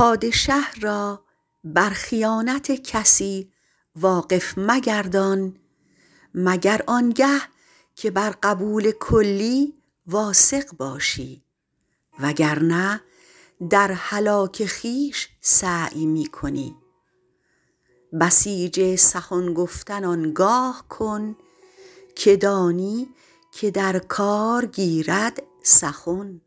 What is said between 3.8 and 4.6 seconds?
واقف